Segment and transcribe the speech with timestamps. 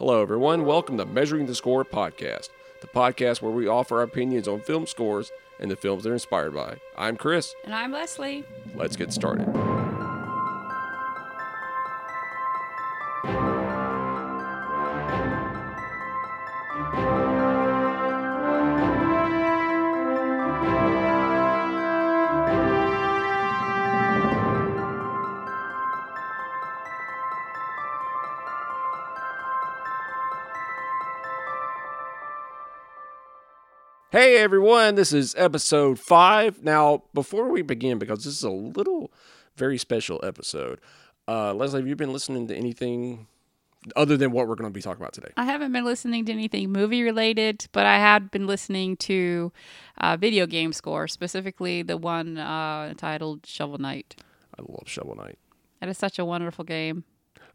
[0.00, 0.64] Hello, everyone.
[0.64, 2.48] Welcome to Measuring the Score podcast,
[2.80, 6.54] the podcast where we offer our opinions on film scores and the films they're inspired
[6.54, 6.78] by.
[6.96, 7.54] I'm Chris.
[7.64, 8.46] And I'm Leslie.
[8.74, 9.46] Let's get started.
[34.20, 36.62] Hey everyone, this is episode five.
[36.62, 39.10] Now, before we begin, because this is a little
[39.56, 40.78] very special episode,
[41.26, 43.28] uh, Leslie, have you been listening to anything
[43.96, 45.30] other than what we're going to be talking about today?
[45.38, 49.52] I haven't been listening to anything movie related, but I had been listening to
[49.96, 54.16] uh, video game score, specifically the one uh, entitled Shovel Knight.
[54.58, 55.38] I love Shovel Knight.
[55.80, 57.04] It is such a wonderful game.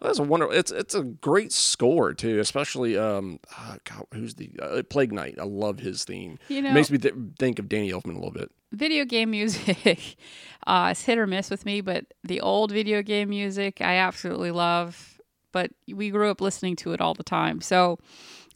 [0.02, 0.52] That's a wonder.
[0.52, 5.36] It's it's a great score too, especially um, uh, God, who's the uh, Plague Knight.
[5.40, 6.38] I love his theme.
[6.50, 8.52] You know, Makes me th- think of Danny Elfman a little bit.
[8.72, 10.18] video game music
[10.68, 14.52] uh, is hit or miss with me, but the old video game music I absolutely
[14.52, 15.20] love.
[15.52, 17.62] But we grew up listening to it all the time.
[17.62, 17.98] So,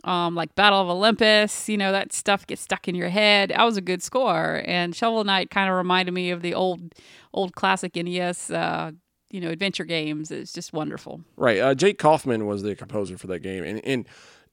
[0.03, 3.52] um, like Battle of Olympus, you know, that stuff gets stuck in your head.
[3.52, 4.61] That was a good score.
[4.66, 6.94] And Shovel Knight kind of reminded me of the old,
[7.33, 8.91] old classic NES, uh,
[9.30, 10.31] you know, adventure games.
[10.31, 11.22] It's just wonderful.
[11.38, 11.59] Right.
[11.59, 14.08] Uh, Jake Kaufman was the composer for that game, and and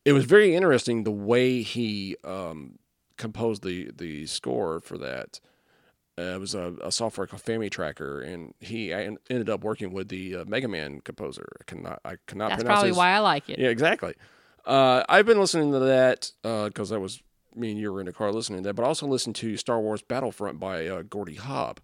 [0.05, 2.79] it was very interesting the way he um,
[3.17, 5.41] composed the the score for that.
[6.19, 9.93] Uh, it was a, a software called FamiTracker, and he I en- ended up working
[9.93, 11.47] with the uh, Mega Man composer.
[11.61, 13.59] I cannot I cannot That's probably his, why I like it.
[13.59, 14.15] Yeah, exactly.
[14.65, 17.23] Uh, I've been listening to that because that was
[17.55, 19.57] me and you were in the car listening to that, but I also listened to
[19.57, 21.79] Star Wars Battlefront by uh, Gordy Haab.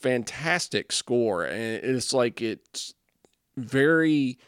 [0.00, 2.94] Fantastic score, and it's like it's
[3.56, 4.38] very,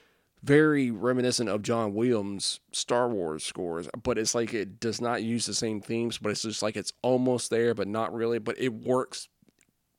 [0.43, 5.47] very reminiscent of John Williams' Star Wars scores, but it's like it does not use
[5.47, 8.39] the same themes, but it's just like it's almost there, but not really.
[8.39, 9.29] But it works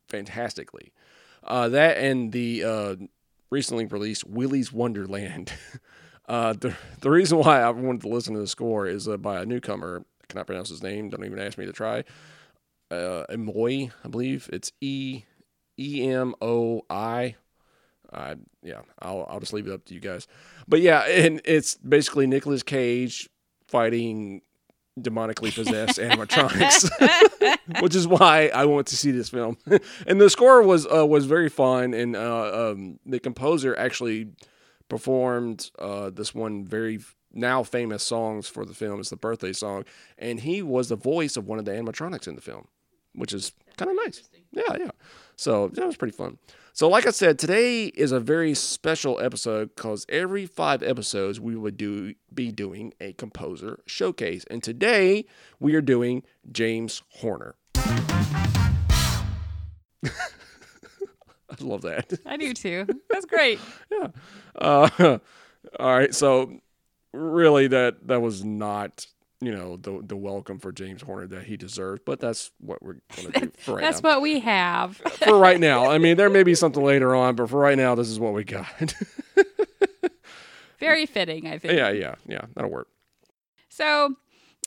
[0.07, 0.93] fantastically.
[1.43, 2.95] Uh, that and the uh,
[3.49, 5.51] recently released Willy's Wonderland.
[6.29, 9.41] uh, the the reason why I wanted to listen to the score is uh, by
[9.41, 10.05] a newcomer.
[10.23, 11.09] I cannot pronounce his name.
[11.09, 12.03] Don't even ask me to try.
[12.89, 15.23] Uh, Emoi, I believe it's E
[15.81, 17.35] E M O I.
[18.11, 20.27] Uh, yeah, I'll I'll just leave it up to you guys.
[20.67, 23.29] But yeah, and it's basically Nicolas Cage
[23.67, 24.41] fighting
[24.99, 26.89] demonically possessed animatronics,
[27.81, 29.57] which is why I want to see this film.
[30.07, 34.29] and the score was uh, was very fun, and uh, um, the composer actually
[34.89, 36.99] performed uh, this one very
[37.33, 38.99] now famous songs for the film.
[38.99, 39.85] It's the birthday song,
[40.17, 42.67] and he was the voice of one of the animatronics in the film,
[43.13, 44.29] which is kind of nice.
[44.51, 44.91] Yeah, yeah.
[45.35, 46.37] So that was pretty fun.
[46.73, 51.55] So, like I said, today is a very special episode because every five episodes we
[51.55, 55.25] would do be doing a composer showcase, and today
[55.59, 57.55] we are doing James Horner.
[57.75, 58.03] I
[61.59, 62.13] love that.
[62.25, 62.87] I do too.
[63.09, 63.59] That's great.
[63.91, 64.07] yeah.
[64.55, 64.89] Uh,
[65.79, 66.15] all right.
[66.15, 66.59] So,
[67.13, 69.07] really, that that was not
[69.41, 72.97] you know the the welcome for James Horner that he deserved, but that's what we're
[73.15, 74.09] going to do for right That's now.
[74.09, 75.01] what we have.
[75.03, 75.89] Uh, for right now.
[75.89, 78.33] I mean, there may be something later on, but for right now, this is what
[78.33, 78.93] we got.
[80.79, 81.73] Very fitting, I think.
[81.73, 82.41] yeah, yeah, yeah.
[82.55, 82.87] That'll work.
[83.69, 84.15] So,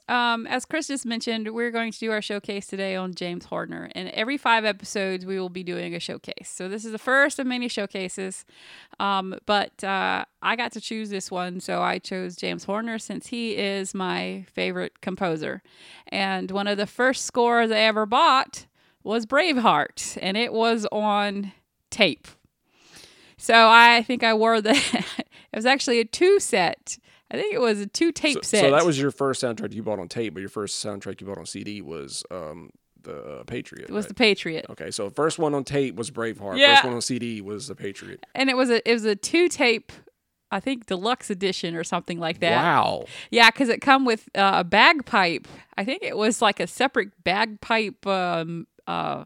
[0.08, 3.90] um, as Chris just mentioned, we're going to do our showcase today on James Horner.
[3.94, 6.50] And every five episodes, we will be doing a showcase.
[6.50, 8.44] So, this is the first of many showcases.
[9.00, 11.58] Um, but uh, I got to choose this one.
[11.60, 15.62] So, I chose James Horner since he is my favorite composer.
[16.08, 18.66] And one of the first scores I ever bought
[19.02, 21.52] was Braveheart, and it was on
[21.90, 22.28] tape.
[23.38, 24.72] So, I think I wore the,
[25.18, 26.98] it was actually a two set.
[27.30, 28.60] I think it was a two tape So, set.
[28.60, 31.26] so that was your first soundtrack you bought on tape, but your first soundtrack you
[31.26, 32.70] bought on CD was um,
[33.02, 33.88] the Patriot.
[33.88, 34.08] It was right?
[34.08, 36.58] the Patriot, Okay, so first one on tape was Braveheart.
[36.58, 36.74] Yeah.
[36.76, 38.24] First one on CD was the Patriot.
[38.34, 39.90] and it was a it was a two tape,
[40.50, 42.62] I think deluxe edition or something like that.
[42.62, 43.06] Wow.
[43.30, 45.48] Yeah, because it come with uh, a bagpipe.
[45.76, 48.06] I think it was like a separate bagpipe.
[48.06, 49.24] Um, uh,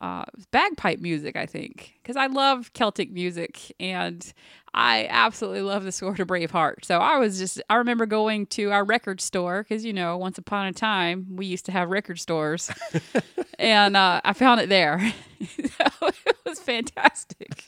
[0.00, 4.32] uh, bagpipe music, I think, because I love Celtic music and
[4.72, 6.84] I absolutely love the score to Braveheart.
[6.84, 10.38] So I was just, I remember going to our record store because, you know, once
[10.38, 12.70] upon a time we used to have record stores
[13.58, 15.12] and uh, I found it there.
[15.40, 17.64] so it was fantastic.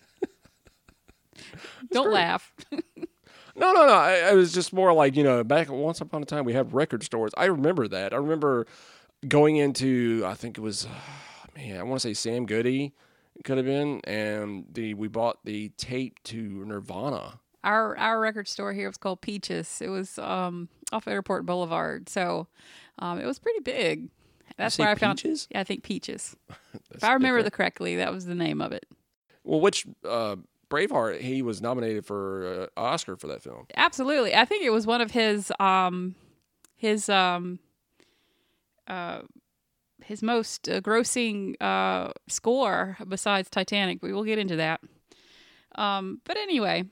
[1.90, 2.14] Don't great.
[2.14, 2.52] laugh.
[3.54, 3.93] No, no, no.
[3.93, 6.72] I, I was just more like you know, back once upon a time we had
[6.72, 7.32] record stores.
[7.37, 8.12] I remember that.
[8.12, 8.66] I remember
[9.26, 10.87] going into I think it was
[11.56, 12.94] man, I want to say Sam Goody
[13.37, 17.40] it could have been, and the we bought the tape to Nirvana.
[17.64, 19.81] our our record store here was called Peaches.
[19.81, 22.49] It was um, off Airport Boulevard, so
[22.99, 24.08] um, it was pretty big.
[24.56, 25.19] That's where I found.
[25.19, 25.49] Peaches?
[25.50, 26.37] Yeah, I think Peaches.
[26.94, 27.44] if I remember different.
[27.44, 28.87] the correctly, that was the name of it.
[29.44, 30.37] Well, which uh,
[30.70, 33.67] Braveheart, he was nominated for uh, Oscar for that film.
[33.76, 36.14] Absolutely, I think it was one of his um,
[36.76, 37.58] his um,
[38.87, 39.20] uh,
[40.04, 44.02] his most uh, grossing uh, score besides Titanic.
[44.02, 44.81] We'll get into that.
[45.75, 46.84] Um, but anyway,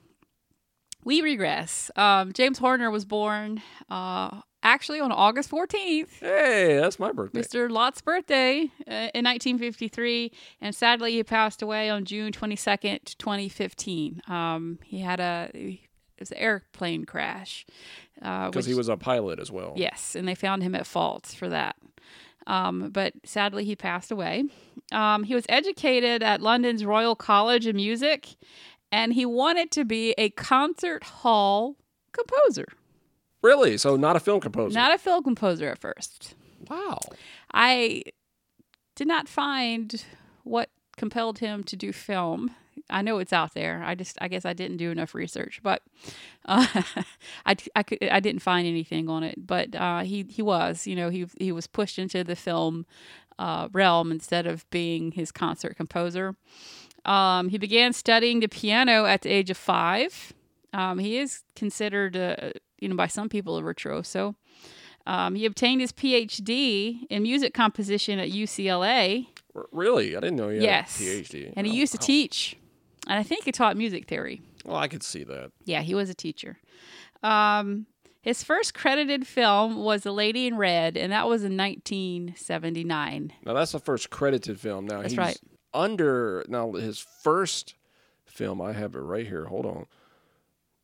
[1.04, 1.90] we regress.
[1.96, 7.40] Um, James Horner was born uh, actually on August 14th, Hey, that's my birthday.
[7.40, 7.70] Mr.
[7.70, 14.22] Lot's birthday uh, in 1953, and sadly he passed away on June 22nd, 2015.
[14.28, 17.64] Um, he had a it was an airplane crash
[18.20, 19.72] uh, Because he was a pilot as well.
[19.76, 21.76] Yes, and they found him at fault for that.
[22.46, 24.44] Um, but sadly, he passed away.
[24.92, 28.28] Um, he was educated at London's Royal College of Music,
[28.90, 31.76] and he wanted to be a concert hall
[32.12, 32.66] composer,
[33.42, 33.78] Really?
[33.78, 34.74] So not a film composer.
[34.74, 36.34] not a film composer at first.
[36.68, 36.98] wow.
[37.54, 38.02] I
[38.96, 40.04] did not find
[40.44, 42.54] what compelled him to do film.
[42.90, 43.82] I know it's out there.
[43.84, 45.82] I just, I guess, I didn't do enough research, but
[46.46, 46.66] uh,
[47.46, 49.46] I, I, could, I didn't find anything on it.
[49.46, 52.86] But uh, he, he was, you know, he, he was pushed into the film
[53.38, 56.36] uh, realm instead of being his concert composer.
[57.04, 60.32] Um, he began studying the piano at the age of five.
[60.74, 64.36] Um, he is considered, uh, you know, by some people a virtuoso.
[65.06, 69.26] Um, he obtained his PhD in music composition at UCLA,
[69.72, 70.16] really?
[70.16, 71.00] I didn't know he had Yes.
[71.00, 71.52] a PhD.
[71.56, 72.06] and he Oh, used to wow.
[72.06, 72.56] teach.
[73.10, 74.40] And I think he taught music theory.
[74.64, 75.50] Well, I could see that.
[75.64, 76.58] Yeah, he was a teacher.
[77.24, 77.86] Um,
[78.22, 83.32] his first credited film was The Lady in Red, and that was in 1979.
[83.44, 84.86] Now that's the first credited film.
[84.86, 85.38] Now That's he's right.
[85.74, 87.74] under now his first
[88.26, 88.60] film.
[88.62, 89.46] I have it right here.
[89.46, 89.86] Hold on.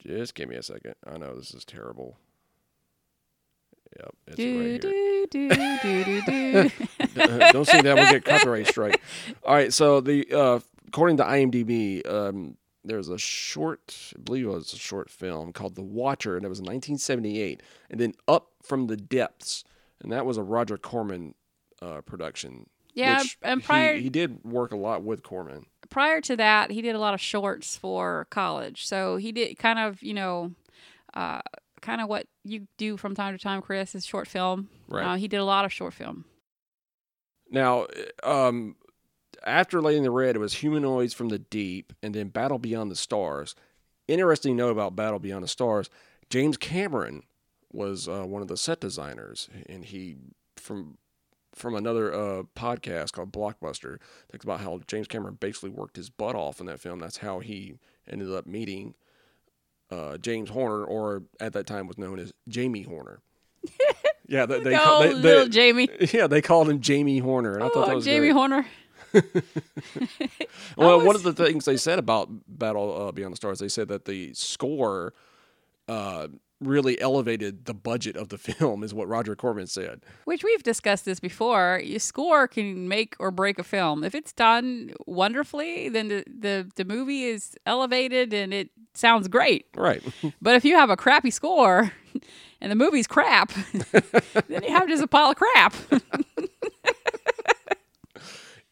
[0.05, 0.95] Just give me a second.
[1.07, 2.19] I know this is terrible.
[4.01, 4.79] Yep, it's Do, right here.
[4.79, 6.71] do, do, do, do, do.
[7.53, 7.95] Don't say that.
[7.95, 9.01] We'll get copyright strike.
[9.45, 9.73] All right.
[9.73, 14.79] So the uh, according to IMDb, um, there's a short, I believe it was a
[14.79, 17.63] short film called The Watcher, and it was in 1978.
[17.91, 19.65] And then Up from the Depths,
[20.01, 21.35] and that was a Roger Corman
[21.83, 22.67] uh, production.
[22.95, 25.67] Yeah, and he- prior he, did work a lot with Corman.
[25.91, 28.87] prior to that, he did a lot of shorts for college.
[28.87, 30.53] So he did kind of, you know,
[31.13, 31.43] uh,
[31.83, 34.71] kind of what you do from time to time, Chris, is short film.
[34.89, 35.05] Right.
[35.05, 36.25] Uh, he did a lot of short film.
[37.51, 37.87] Now,
[38.23, 38.77] um,
[39.45, 42.97] after Lady in Red, it was Humanoids from the Deep, and then Battle Beyond the
[42.97, 43.55] Stars.
[44.09, 45.91] Interesting note about Battle Beyond the Stars:
[46.31, 47.23] James Cameron
[47.73, 50.17] was uh, one of the set designers, and he
[50.57, 50.99] from
[51.55, 53.99] from another uh, podcast called Blockbuster
[54.31, 56.99] talks about how James Cameron basically worked his butt off in that film.
[56.99, 57.75] That's how he
[58.09, 58.95] ended up meeting
[59.91, 63.21] uh, James Horner, or at that time was known as Jamie Horner.
[64.29, 65.89] yeah, they, they, oh, call- they, little Jamie.
[66.13, 68.33] yeah, they called him Jamie Horner, and I thought that Oh, was Jamie great.
[68.33, 68.67] Horner.
[70.77, 73.89] Well, one of the things they said about Battle uh, Beyond the Stars, they said
[73.89, 75.15] that the score
[75.89, 76.29] uh,
[76.61, 80.03] really elevated the budget of the film, is what Roger Corman said.
[80.25, 81.81] Which we've discussed this before.
[81.85, 84.05] Your score can make or break a film.
[84.05, 89.67] If it's done wonderfully, then the, the, the movie is elevated and it sounds great.
[89.75, 90.03] Right.
[90.43, 91.93] But if you have a crappy score
[92.61, 93.53] and the movie's crap,
[94.49, 95.75] then you have just a pile of crap.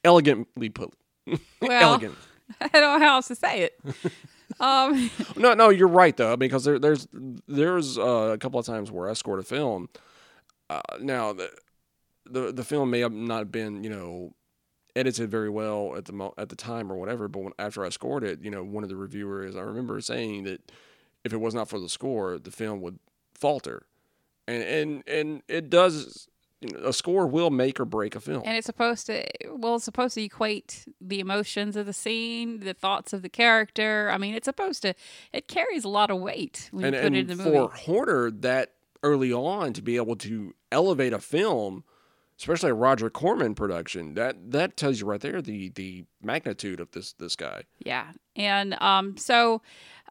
[0.05, 0.93] Elegantly put.
[1.61, 2.15] Well, Elegant.
[2.61, 3.81] I don't know how else to say it.
[4.61, 7.09] Um, No, no, you're right though, because there, there's
[7.49, 9.89] there's uh, a couple of times where I scored a film.
[10.71, 11.51] Uh, now the,
[12.27, 14.33] the the film may have not been you know
[14.95, 17.89] edited very well at the mo- at the time or whatever, but when, after I
[17.89, 20.71] scored it, you know, one of the reviewers I remember saying that
[21.25, 22.99] if it was not for the score, the film would
[23.35, 23.87] falter,
[24.47, 26.29] and and and it does.
[26.85, 28.43] A score will make or break a film.
[28.45, 32.75] and it's supposed to, well, it's supposed to equate the emotions of the scene, the
[32.75, 34.11] thoughts of the character.
[34.13, 34.95] I mean, it's supposed to,
[35.33, 37.57] it carries a lot of weight when and, you put and it in the movie.
[37.57, 37.71] for.
[37.75, 41.85] Horner, that early on to be able to elevate a film,
[42.39, 46.91] especially a Roger Corman production, that that tells you right there the the magnitude of
[46.93, 47.63] this this guy.
[47.79, 48.07] Yeah.
[48.35, 49.63] And um, so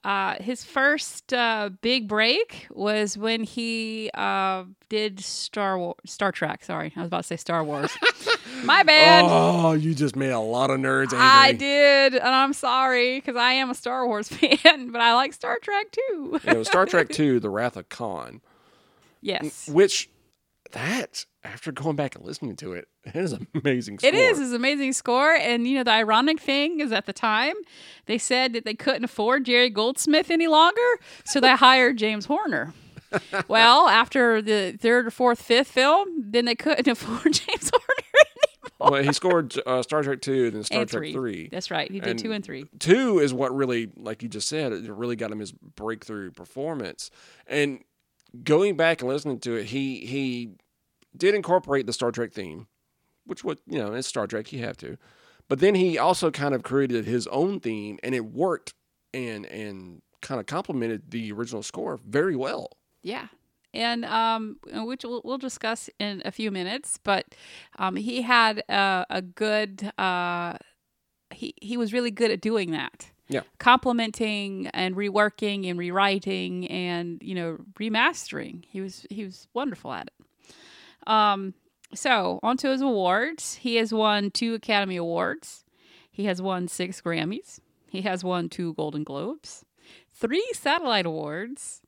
[0.04, 6.64] uh, his first uh, big break was when he uh, did Star War- Star Trek.
[6.66, 7.92] Sorry, I was about to say Star Wars.
[8.66, 9.24] My bad.
[9.28, 11.20] Oh, you just made a lot of nerds angry.
[11.20, 15.34] I did, and I'm sorry because I am a Star Wars fan, but I like
[15.34, 16.40] Star Trek too.
[16.46, 18.42] Know, Star Trek Two: The Wrath of Khan,
[19.22, 19.70] yes.
[19.70, 20.10] which
[20.72, 24.00] that after going back and listening to it, it is an amazing.
[24.00, 24.08] Score.
[24.10, 24.40] It is.
[24.40, 25.34] It's an amazing score.
[25.34, 27.56] And, you know, the ironic thing is at the time,
[28.06, 30.82] they said that they couldn't afford Jerry Goldsmith any longer.
[31.26, 32.74] So they hired James Horner.
[33.48, 38.92] well, after the third or fourth, fifth film, then they couldn't afford James Horner anymore.
[38.92, 41.14] Well, he scored uh, Star Trek two, then Star And Trek three.
[41.14, 41.50] three.
[41.50, 41.90] That's right.
[41.92, 42.66] He did And two and three.
[42.80, 47.12] Two is what really, like you just said, it really got him his breakthrough performance.
[47.48, 47.84] And
[48.44, 50.52] going back and listening to it, he he
[51.16, 52.68] did incorporate the Star Trek theme,
[53.26, 54.98] which would you know it's Star Trek, you have to.
[55.50, 58.74] But then he also kind of created his own theme, and it worked
[59.14, 62.70] and and kind of complemented the original score very well.
[63.02, 63.28] Yeah.
[63.76, 67.26] And um, which we'll, we'll discuss in a few minutes, but
[67.80, 69.92] um, he had a, a good.
[69.98, 70.58] Uh,
[71.32, 73.10] he he was really good at doing that.
[73.28, 73.42] Yeah.
[73.58, 78.64] Complementing and reworking and rewriting and you know remastering.
[78.66, 80.26] He was he was wonderful at it.
[81.08, 81.54] Um.
[81.94, 83.56] So on to his awards.
[83.56, 85.64] He has won two Academy Awards.
[86.12, 87.60] He has won six Grammys.
[87.88, 89.64] He has won two Golden Globes,
[90.14, 91.82] three Satellite Awards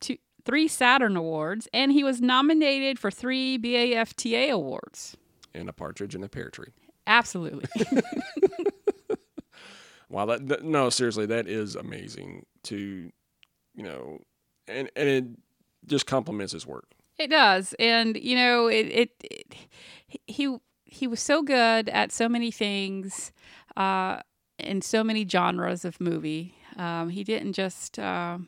[0.00, 5.16] two, three Saturn Awards, and he was nominated for three BAFTA awards.
[5.54, 6.72] And a partridge in a pear tree.
[7.06, 7.68] Absolutely.
[10.10, 13.10] Wow, that, that no, seriously, that is amazing to,
[13.74, 14.20] you know,
[14.68, 15.24] and and it
[15.86, 16.93] just complements his work.
[17.18, 17.74] It does.
[17.78, 19.54] And, you know, it, it, it
[20.26, 23.32] he he was so good at so many things
[23.76, 24.20] uh,
[24.58, 26.54] in so many genres of movie.
[26.76, 28.38] Um, he didn't just uh,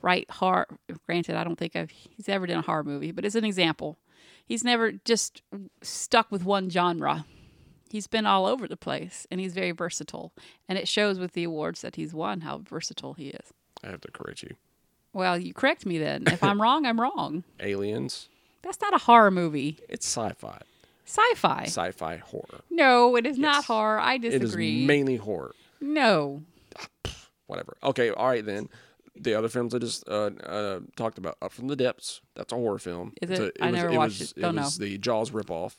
[0.00, 0.66] write horror.
[1.06, 3.98] Granted, I don't think I've, he's ever done a horror movie, but as an example,
[4.46, 5.42] he's never just
[5.82, 7.26] stuck with one genre.
[7.90, 10.32] He's been all over the place, and he's very versatile.
[10.68, 13.52] And it shows with the awards that he's won how versatile he is.
[13.84, 14.56] I have to correct you.
[15.14, 16.24] Well, you correct me then.
[16.26, 17.44] If I'm wrong, I'm wrong.
[17.60, 18.28] Aliens,
[18.62, 19.78] That's not a horror movie.
[19.88, 20.60] it's sci-fi,
[21.06, 21.62] Sci-fi.
[21.64, 22.60] sci-fi horror.
[22.70, 23.98] No, it is not horror.
[24.00, 24.78] I disagree.
[24.78, 25.54] It is mainly horror.
[25.80, 26.42] no.
[27.46, 27.76] Whatever.
[27.82, 28.68] Okay, all right then.
[29.16, 32.56] The other films I just uh, uh, talked about, Up from the Depths, that's a
[32.56, 33.12] horror film.
[33.22, 33.56] Is it?
[33.60, 34.40] a- I never was, watched was, it.
[34.40, 35.76] Don't it was the Jaws ripoff,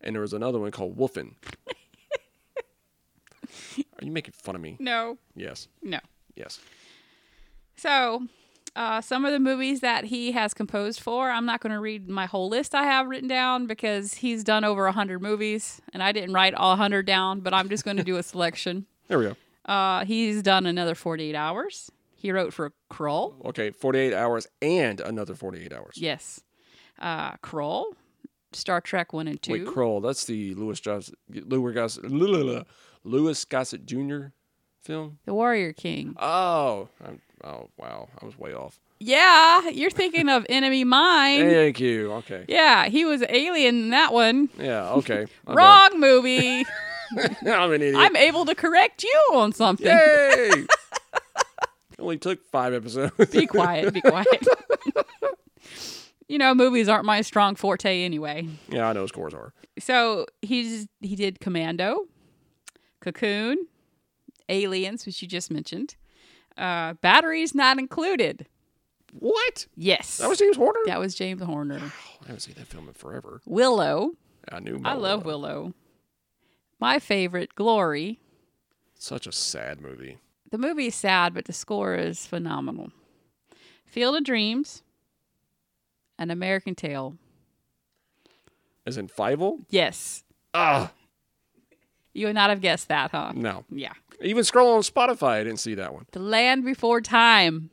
[0.00, 1.34] and there was another one called Wolfen.
[3.78, 4.76] Are you making fun of me?
[4.80, 5.16] No.
[5.36, 5.68] Yes.
[5.82, 6.00] No.
[6.34, 6.58] Yes.
[7.76, 8.26] So,
[8.74, 12.08] uh, some of the movies that he has composed for, I'm not going to read
[12.08, 16.12] my whole list I have written down because he's done over 100 movies, and I
[16.12, 18.86] didn't write all 100 down, but I'm just going to do a selection.
[19.08, 19.36] There we go.
[19.70, 21.90] Uh, he's done another 48 hours.
[22.14, 23.34] He wrote for Krull.
[23.44, 25.96] Okay, 48 hours and another 48 hours.
[25.96, 26.40] Yes.
[26.98, 27.86] Uh, Krull,
[28.52, 29.52] Star Trek 1 and 2.
[29.52, 32.10] Wait, Krull, that's the Louis Gossett, Louis Gossett,
[33.04, 34.26] Louis Gossett Jr.
[34.80, 35.18] film?
[35.26, 36.14] the Warrior King.
[36.18, 38.08] Oh, I'm, oh, wow.
[38.20, 38.78] I was way off.
[39.04, 41.40] Yeah, you're thinking of Enemy Mine.
[41.48, 42.12] Thank you.
[42.12, 42.44] Okay.
[42.48, 44.48] Yeah, he was alien in that one.
[44.58, 45.26] Yeah, okay.
[45.46, 45.56] My bad.
[45.56, 46.64] Wrong movie.
[47.46, 47.96] I'm an idiot.
[47.96, 49.86] I'm able to correct you on something.
[49.86, 50.50] Yay!
[51.98, 53.12] Only took five episodes.
[53.30, 53.92] Be quiet.
[53.92, 54.46] Be quiet.
[56.28, 58.48] you know, movies aren't my strong forte anyway.
[58.68, 59.52] yeah, I know scores are.
[59.78, 62.06] So he's he did Commando,
[63.00, 63.66] Cocoon,
[64.48, 65.96] Aliens, which you just mentioned.
[66.56, 68.46] Uh, batteries not included.
[69.18, 69.66] What?
[69.76, 70.80] Yes, That was James Horner?
[70.86, 71.76] that was James Horner.
[72.22, 73.40] I haven't seen that film in forever.
[73.44, 74.12] Willow.
[74.50, 74.80] I knew.
[74.84, 75.74] I love Willow.
[76.80, 78.18] My favorite, Glory.
[78.98, 80.18] Such a sad movie.
[80.50, 82.90] The movie is sad, but the score is phenomenal.
[83.86, 84.82] Field of Dreams,
[86.18, 87.16] An American Tail.
[88.86, 89.64] As in Fievel?
[89.70, 90.24] Yes.
[90.54, 90.90] Ah,
[92.14, 93.32] You would not have guessed that, huh?
[93.34, 93.64] no.
[93.70, 93.92] Yeah.
[94.22, 96.06] Even scrolling on Spotify, I didn't see that one.
[96.12, 97.70] The Land Before Time.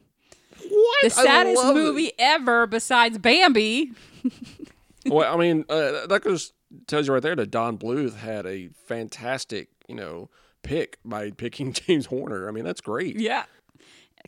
[0.68, 1.03] What?
[1.03, 3.91] The saddest movie ever besides Bambi.
[5.06, 6.53] well, I mean, uh, that just
[6.88, 10.29] tells you right there that Don Bluth had a fantastic, you know,
[10.63, 12.48] pick by picking James Horner.
[12.48, 13.20] I mean, that's great.
[13.20, 13.46] Yeah.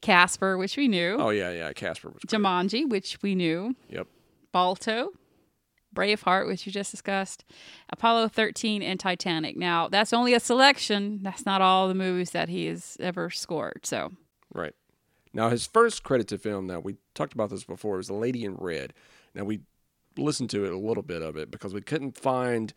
[0.01, 1.17] Casper, which we knew.
[1.19, 1.73] Oh yeah, yeah.
[1.73, 2.41] Casper was great.
[2.41, 3.75] Jumanji, which we knew.
[3.89, 4.07] Yep.
[4.51, 5.11] Balto.
[5.93, 7.43] Braveheart, which you just discussed,
[7.89, 9.57] Apollo 13, and Titanic.
[9.57, 11.19] Now, that's only a selection.
[11.21, 13.85] That's not all the movies that he has ever scored.
[13.85, 14.11] So,
[14.53, 14.73] Right.
[15.33, 18.55] Now, his first credited film, now we talked about this before, was The Lady in
[18.55, 18.93] Red.
[19.33, 19.61] Now, we
[20.17, 22.73] listened to it, a little bit of it, because we couldn't find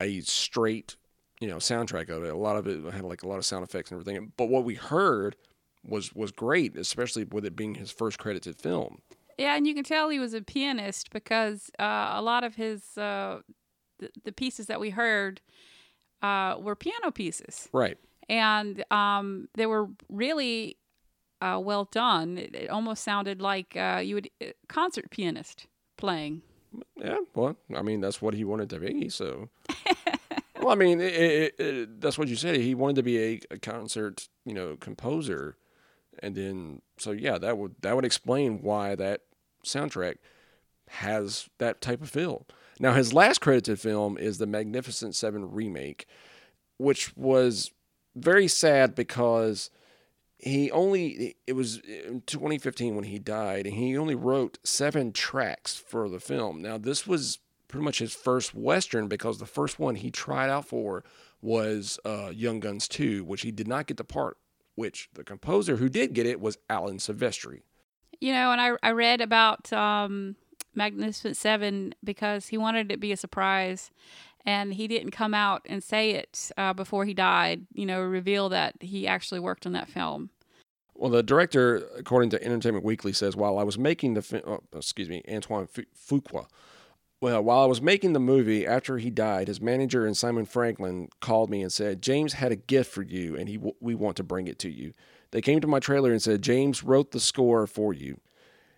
[0.00, 0.96] a straight,
[1.40, 2.32] you know, soundtrack of it.
[2.32, 4.32] A lot of it had like a lot of sound effects and everything.
[4.36, 5.34] But what we heard
[5.84, 9.00] was was great, especially with it being his first credited film.
[9.38, 12.98] Yeah, and you can tell he was a pianist because uh, a lot of his,
[12.98, 13.40] uh,
[13.98, 15.40] the, the pieces that we heard
[16.22, 17.68] uh, were piano pieces.
[17.72, 17.96] Right.
[18.28, 20.76] and um, they were really
[21.40, 22.38] uh, well done.
[22.38, 25.66] It, it almost sounded like uh, you would uh, concert pianist
[25.96, 26.42] playing.
[26.96, 29.08] Yeah, well, I mean, that's what he wanted to be.
[29.08, 29.48] So,
[30.60, 32.56] well, I mean, it, it, that's what you said.
[32.56, 35.56] He wanted to be a, a, concert, you know, composer,
[36.22, 39.22] and then so yeah, that would that would explain why that
[39.64, 40.16] soundtrack
[40.88, 42.46] has that type of feel.
[42.80, 46.06] Now, his last credited film is the Magnificent Seven remake,
[46.76, 47.72] which was
[48.14, 49.70] very sad because
[50.38, 55.76] he only it was in 2015 when he died and he only wrote seven tracks
[55.76, 59.96] for the film now this was pretty much his first western because the first one
[59.96, 61.04] he tried out for
[61.42, 64.36] was uh, young guns 2 which he did not get the part
[64.78, 67.62] which the composer who did get it was alan silvestri
[68.20, 70.36] you know and i, I read about um,
[70.74, 73.90] magnificent seven because he wanted it to be a surprise
[74.48, 78.48] and he didn't come out and say it uh, before he died, you know, reveal
[78.48, 80.30] that he actually worked on that film.
[80.94, 84.60] Well, the director, according to Entertainment Weekly, says while I was making the film, oh,
[84.74, 86.46] excuse me, Antoine Fuqua.
[87.20, 91.08] Well, while I was making the movie after he died, his manager and Simon Franglen
[91.20, 94.22] called me and said, "James had a gift for you, and he we want to
[94.22, 94.92] bring it to you."
[95.32, 98.20] They came to my trailer and said, "James wrote the score for you."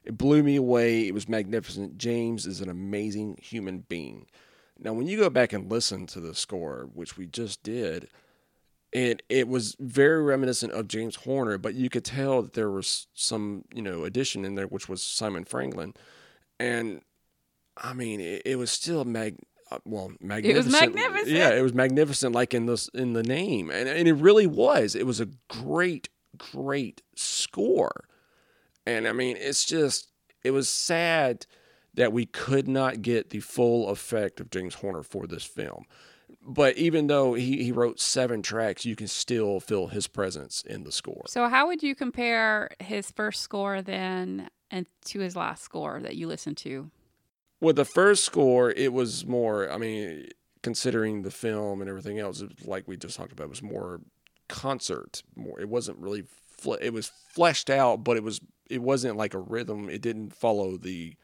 [0.05, 1.07] It blew me away.
[1.07, 1.99] It was magnificent.
[1.99, 4.27] James is an amazing human being.
[4.79, 8.09] Now, when you go back and listen to the score, which we just did,
[8.91, 13.07] it it was very reminiscent of James Horner, but you could tell that there was
[13.13, 15.95] some you know addition in there, which was Simon Franglen,
[16.59, 17.03] and
[17.77, 19.37] I mean it, it was still mag
[19.71, 20.55] uh, well magnificent.
[20.55, 21.37] It was magnificent.
[21.37, 24.95] Yeah, it was magnificent, like in this in the name, and and it really was.
[24.95, 28.09] It was a great great score,
[28.87, 30.09] and I mean it's just
[30.43, 31.47] it was sad
[31.95, 35.85] that we could not get the full effect of James Horner for this film.
[36.43, 40.85] But even though he, he wrote seven tracks, you can still feel his presence in
[40.85, 41.25] the score.
[41.27, 46.17] So, how would you compare his first score then and to his last score that
[46.17, 46.91] you listened to?
[47.61, 50.29] With the first score, it was more, I mean,
[50.63, 54.01] considering the film and everything else, like we just talked about, it was more
[54.49, 55.23] concert.
[55.37, 56.25] More, it wasn't really,
[56.81, 58.41] it was fleshed out, but it was,
[58.71, 59.91] it wasn't like a rhythm.
[59.91, 61.17] It didn't follow the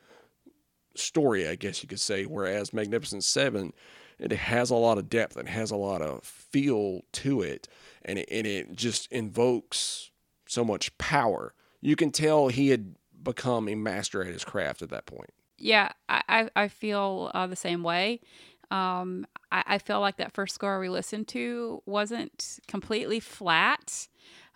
[0.94, 2.24] story, I guess you could say.
[2.24, 3.72] Whereas Magnificent Seven,
[4.18, 7.68] it has a lot of depth and has a lot of feel to it,
[8.04, 10.10] and it, and it just invokes
[10.48, 11.54] so much power.
[11.80, 15.30] You can tell he had become a master at his craft at that point.
[15.58, 18.20] Yeah, I I feel uh, the same way.
[18.70, 24.08] Um, I, I feel like that first score we listened to wasn't completely flat,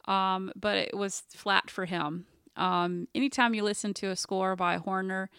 [0.07, 2.27] um, but it was flat for him.
[2.57, 5.31] Um, anytime you listen to a score by Horner,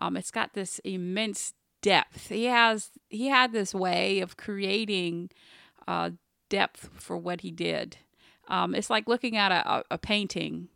[0.00, 1.52] um, it's got this immense
[1.82, 2.28] depth.
[2.28, 5.30] He has he had this way of creating
[5.86, 6.10] uh,
[6.48, 7.96] depth for what he did.
[8.48, 10.68] Um, it's like looking at a, a, painting,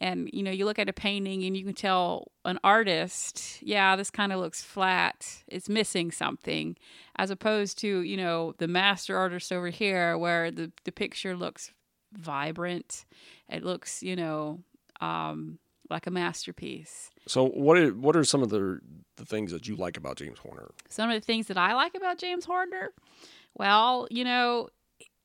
[0.00, 3.96] and you know you look at a painting and you can tell an artist, yeah,
[3.96, 5.42] this kind of looks flat.
[5.48, 6.76] It's missing something,
[7.16, 11.72] as opposed to you know the master artist over here, where the the picture looks
[12.12, 13.04] vibrant.
[13.48, 14.60] It looks you know
[15.00, 15.58] um,
[15.90, 17.10] like a masterpiece.
[17.26, 18.80] So what are what are some of the
[19.16, 20.70] the things that you like about James Horner?
[20.88, 22.92] Some of the things that I like about James Horner,
[23.54, 24.68] well, you know,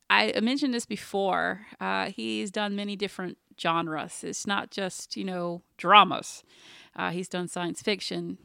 [0.10, 1.66] I mentioned this before.
[1.80, 4.24] Uh, he's done many different genres.
[4.24, 6.44] It's not just you know dramas.
[6.96, 8.38] Uh, he's done science fiction.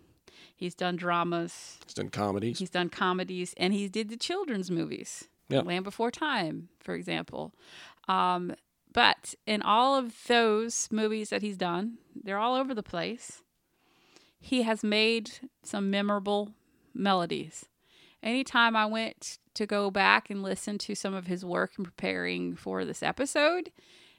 [0.54, 1.78] He's done dramas.
[1.84, 2.58] He's done comedies.
[2.58, 5.28] He's done comedies, and he did the children's movies.
[5.48, 5.60] Yeah.
[5.60, 7.54] Land Before Time, for example.
[8.08, 8.54] Um,
[8.92, 13.42] but in all of those movies that he's done, they're all over the place.
[14.40, 15.30] He has made
[15.62, 16.54] some memorable
[16.94, 17.66] melodies.
[18.22, 22.56] Anytime I went to go back and listen to some of his work in preparing
[22.56, 23.70] for this episode,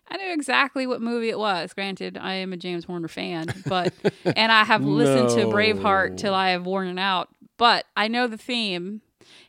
[0.09, 1.73] I knew exactly what movie it was.
[1.73, 3.93] Granted, I am a James Horner fan, but
[4.25, 5.51] and I have listened no.
[5.51, 7.29] to Braveheart till I have worn it out.
[7.57, 9.01] But I know the theme,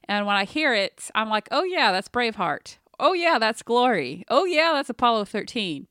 [0.04, 4.24] and when I hear it, I'm like, "Oh yeah, that's Braveheart." oh yeah, that's Glory.
[4.28, 5.88] Oh yeah, that's Apollo 13.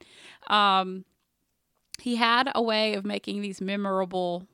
[0.48, 1.04] Um,
[2.00, 4.48] he had a way of making these memorable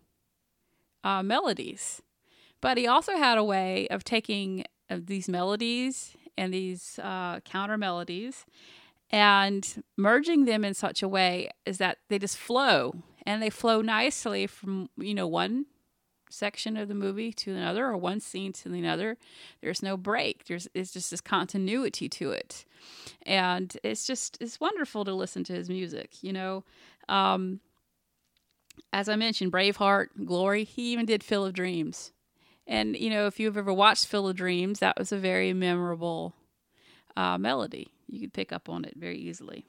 [1.03, 2.01] uh, melodies,
[2.61, 7.77] but he also had a way of taking uh, these melodies and these uh, counter
[7.77, 8.45] melodies
[9.11, 13.81] and merging them in such a way is that they just flow and they flow
[13.81, 15.65] nicely from you know one
[16.29, 19.17] section of the movie to another or one scene to another.
[19.61, 20.45] There's no break.
[20.45, 22.65] There's it's just this continuity to it.
[23.25, 26.63] And it's just it's wonderful to listen to his music, you know.
[27.07, 27.61] Um,
[28.91, 32.11] as I mentioned, Braveheart, Glory, he even did Field of Dreams.
[32.67, 36.33] And, you know, if you've ever watched Field of Dreams, that was a very memorable
[37.15, 37.91] uh, melody.
[38.07, 39.65] You could pick up on it very easily.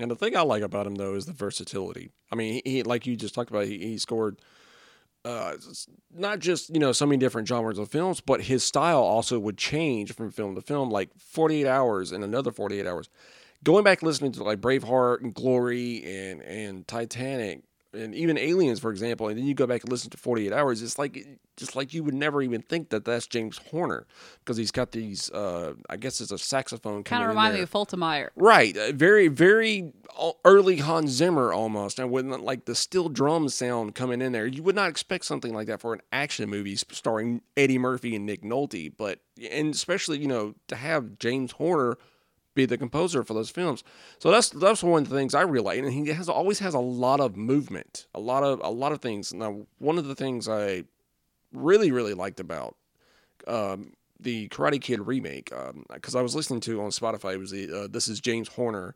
[0.00, 2.10] And the thing I like about him, though, is the versatility.
[2.30, 4.40] I mean, he, like you just talked about, he, he scored
[5.24, 5.54] uh,
[6.14, 9.58] not just you know so many different genres of films, but his style also would
[9.58, 10.90] change from film to film.
[10.90, 13.08] Like Forty Eight Hours and another Forty Eight Hours.
[13.64, 18.90] Going back listening to like Braveheart and Glory and and Titanic and even Aliens, for
[18.90, 20.82] example, and then you go back and listen to Forty Eight Hours.
[20.82, 24.06] It's like just like you would never even think that that's James Horner
[24.40, 25.30] because he's got these.
[25.30, 28.28] Uh, I guess it's a saxophone Kind of in remind me of Faltermeyer.
[28.36, 29.92] Right, uh, very, very
[30.44, 34.62] early Hans Zimmer almost, and with like the steel drum sound coming in there, you
[34.62, 38.42] would not expect something like that for an action movie starring Eddie Murphy and Nick
[38.42, 38.92] Nolte.
[38.96, 39.20] But
[39.50, 41.96] and especially you know to have James Horner
[42.58, 43.82] be the composer for those films,
[44.18, 46.78] so that's that's one of the things I relate, and he has always has a
[46.80, 49.32] lot of movement, a lot of a lot of things.
[49.32, 50.84] Now, one of the things I
[51.52, 52.76] really really liked about
[53.46, 55.52] um, the Karate Kid remake
[55.92, 57.34] because I was listening to on Spotify.
[57.34, 58.94] It was the uh, this is James Horner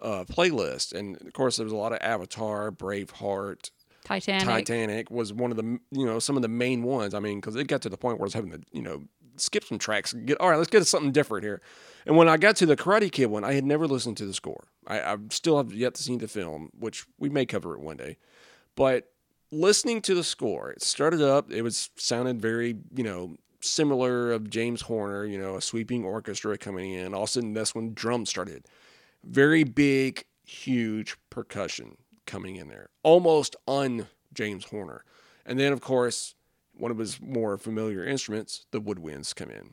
[0.00, 3.70] uh, playlist, and of course there was a lot of Avatar, Braveheart,
[4.04, 4.46] Titanic.
[4.46, 7.14] Titanic was one of the you know some of the main ones.
[7.14, 9.02] I mean, because it got to the point where I was having to you know
[9.40, 10.12] skip some tracks.
[10.12, 11.60] Get all right, let's get to something different here.
[12.06, 14.34] And when I got to the Karate Kid one, I had never listened to the
[14.34, 14.64] score.
[14.86, 17.96] I, I still have yet to see the film, which we may cover it one
[17.96, 18.16] day.
[18.74, 19.12] But
[19.50, 21.50] listening to the score, it started up.
[21.50, 25.24] It was sounded very you know similar of James Horner.
[25.24, 27.14] You know, a sweeping orchestra coming in.
[27.14, 28.66] All of a sudden, that's when drums started.
[29.22, 35.04] Very big, huge percussion coming in there, almost un James Horner.
[35.44, 36.34] And then, of course,
[36.80, 39.72] one of his more familiar instruments, the woodwinds, come in,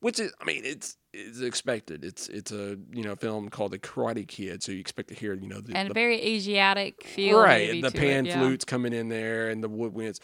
[0.00, 2.04] which is, I mean, it's it's expected.
[2.04, 5.34] It's it's a you know film called The Karate Kid, so you expect to hear
[5.34, 7.40] you know the, and the very Asiatic feel.
[7.40, 8.40] right the pan it, yeah.
[8.40, 10.20] flutes coming in there and the woodwinds,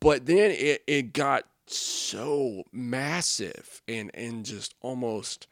[0.00, 5.46] but then it it got so massive and and just almost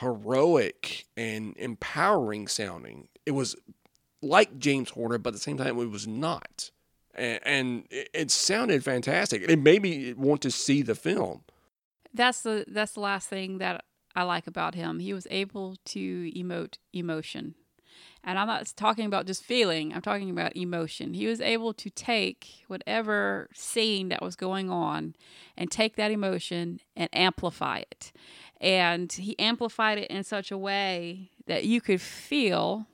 [0.00, 3.08] heroic and empowering sounding.
[3.24, 3.56] It was
[4.22, 6.70] like James Horner, but at the same time, it was not.
[7.16, 9.42] And, and it, it sounded fantastic.
[9.42, 11.42] It made me want to see the film.
[12.14, 14.98] That's the that's the last thing that I like about him.
[15.00, 17.54] He was able to emote emotion.
[18.24, 21.14] And I'm not talking about just feeling, I'm talking about emotion.
[21.14, 25.14] He was able to take whatever scene that was going on
[25.56, 28.12] and take that emotion and amplify it.
[28.60, 32.86] And he amplified it in such a way that you could feel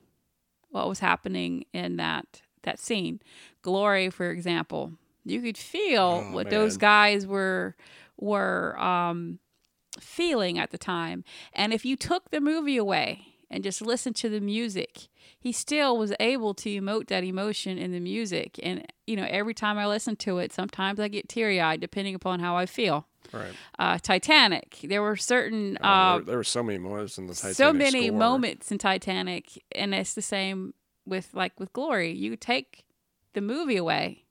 [0.69, 3.21] what was happening in that that scene.
[3.61, 4.93] Glory, for example,
[5.25, 7.75] you could feel Oh, what those guys were
[8.17, 9.39] were um,
[9.99, 11.23] feeling at the time.
[11.53, 15.07] And if you took the movie away and just listened to the music,
[15.39, 18.59] he still was able to emote that emotion in the music.
[18.63, 22.15] And you know, every time I listen to it, sometimes I get teary eyed, depending
[22.15, 23.07] upon how I feel.
[23.31, 23.53] Right.
[23.79, 27.33] Uh, Titanic, there were certain Uh, uh, there, there were so many moments in the
[27.33, 28.17] Titanic so many score.
[28.19, 30.73] moments in Titanic, and it's the same
[31.05, 32.11] with like with Glory.
[32.11, 32.85] You take
[33.33, 34.25] the movie away,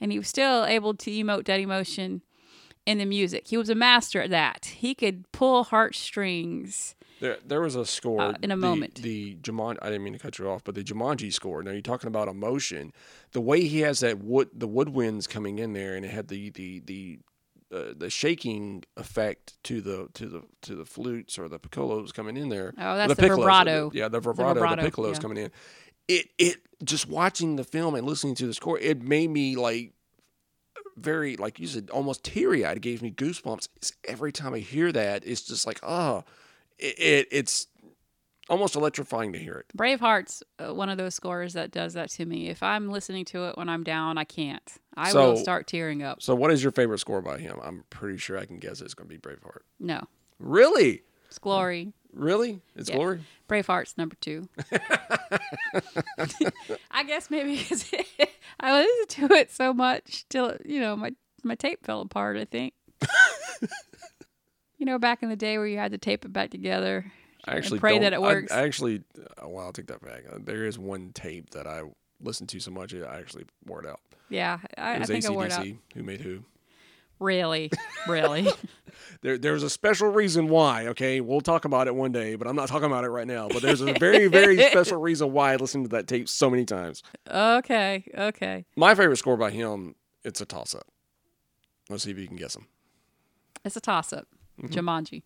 [0.00, 2.22] and he was still able to emote that emotion
[2.84, 3.48] in the music.
[3.48, 4.66] He was a master at that.
[4.76, 6.94] He could pull heartstrings.
[7.20, 8.96] There, there was a score Uh, in a the- moment.
[8.96, 9.78] The Jumanji.
[9.80, 11.62] I didn't mean to cut you off, but the Jumanji score.
[11.62, 12.92] Now you're talking about emotion.
[13.30, 16.50] The way he has that wood, the woodwinds coming in there, and it had the
[16.50, 17.18] the the
[17.72, 22.36] uh, the shaking effect to the to the to the flutes or the piccolos coming
[22.36, 22.74] in there.
[22.76, 23.90] Oh, that's the piccolos, vibrato.
[23.94, 25.20] Yeah, the vibrato, vibrato, the piccolos yeah.
[25.20, 25.50] coming in.
[26.08, 29.92] It it just watching the film and listening to the score, it made me like
[30.96, 32.76] very like you said almost teary eyed.
[32.78, 33.68] It gave me goosebumps.
[33.76, 36.24] It's, every time I hear that, it's just like oh,
[36.78, 37.66] it, it it's
[38.48, 39.66] almost electrifying to hear it.
[39.76, 42.48] Braveheart's uh, one of those scores that does that to me.
[42.48, 44.62] If I'm listening to it when I'm down, I can't.
[44.96, 46.20] I will So- start tearing up.
[46.20, 47.58] So, what is your favorite score by him?
[47.62, 49.62] I'm pretty sure I can guess it's going to be Braveheart.
[49.78, 50.02] No,
[50.38, 51.92] Really, it's Glory.
[52.12, 52.96] really, it's Yeah.
[52.96, 53.20] Glory.
[53.48, 54.48] Braveheart's number two.
[56.90, 57.90] I guess maybe because
[58.60, 62.36] I listened to it so much till you know my my tape fell apart.
[62.36, 62.74] I think.
[64.78, 67.10] you know, back in the day where you had to tape it back together.
[67.44, 68.52] I actually pray that it works.
[68.52, 69.02] I, actually,
[69.42, 70.22] uh, well, I'll take that back.
[70.32, 71.82] Uh, There is one tape that I
[72.20, 73.98] listened to so much I actually wore it out.
[74.28, 75.64] Yeah, I, It I was think I wore it out.
[75.64, 76.44] ACDC who made who.
[77.22, 77.70] Really,
[78.08, 78.48] really.
[79.22, 80.88] There, there's a special reason why.
[80.88, 83.46] Okay, we'll talk about it one day, but I'm not talking about it right now.
[83.48, 86.64] But there's a very, very special reason why I listened to that tape so many
[86.64, 87.04] times.
[87.30, 88.64] okay, okay.
[88.74, 90.88] My favorite score by him, it's a toss up.
[91.88, 92.66] Let's see if you can guess them.
[93.64, 94.26] It's a toss up.
[94.60, 94.74] Mm-hmm.
[94.74, 95.22] Jumanji.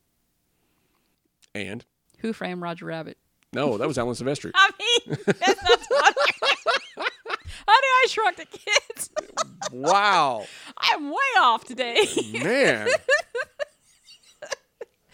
[1.55, 1.83] And
[2.19, 3.17] Who framed Roger Rabbit?
[3.55, 4.51] no, that was Alan Silvestri.
[4.55, 6.15] I mean, that's not
[7.69, 9.11] Honey, I Shrunk the Kids.
[9.73, 10.45] wow,
[10.93, 12.07] I'm way off today.
[12.33, 12.89] man.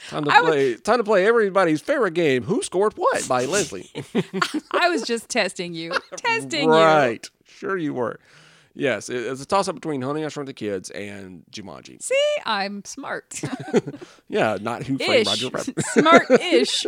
[0.08, 0.74] Time to I play.
[0.76, 2.42] Time to play everybody's favorite game.
[2.42, 3.88] Who scored what by Leslie?
[4.72, 5.92] I was just testing you.
[6.16, 6.70] Testing you.
[6.70, 7.28] right.
[7.44, 8.18] Sure you were.
[8.74, 12.02] yes, it- it's a toss up between Honey I Shrunk the Kids and Jumanji.
[12.02, 13.40] See, I'm smart.
[14.28, 15.26] Yeah, not Who Ish.
[15.26, 15.74] Roger Rabbit.
[15.86, 16.86] Smart-ish.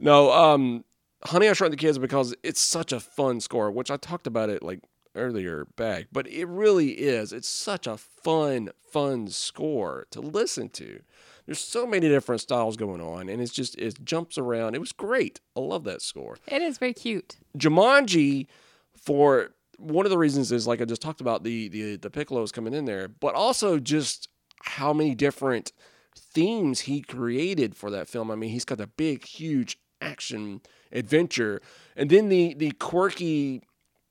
[0.00, 0.84] No, um,
[1.24, 4.48] Honey I Shrunk the Kids because it's such a fun score, which I talked about
[4.50, 4.80] it like
[5.14, 7.32] earlier back, but it really is.
[7.32, 11.00] It's such a fun, fun score to listen to.
[11.46, 14.74] There's so many different styles going on, and it's just it jumps around.
[14.74, 15.40] It was great.
[15.56, 16.38] I love that score.
[16.46, 17.36] It is very cute.
[17.58, 18.46] Jumanji,
[18.94, 22.52] for one of the reasons is like I just talked about the the the piccolos
[22.52, 24.28] coming in there, but also just
[24.62, 25.72] how many different
[26.16, 28.30] themes he created for that film.
[28.30, 30.60] I mean, he's got the big, huge action
[30.92, 31.60] adventure,
[31.96, 33.62] and then the the quirky,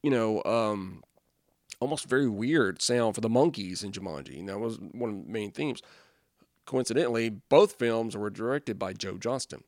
[0.03, 1.03] you know, um,
[1.79, 4.39] almost very weird sound for the monkeys in Jumanji.
[4.39, 5.81] And that was one of the main themes.
[6.65, 9.63] Coincidentally, both films were directed by Joe Johnston.